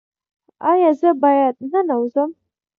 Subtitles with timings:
[0.71, 2.29] ایا زه باید ننوځم؟